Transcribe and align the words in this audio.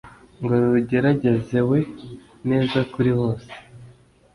ngo 0.41 0.53
rugeragezewe 0.65 1.79
neza 2.49 2.79
kuri 2.93 3.11
bose 3.19 3.51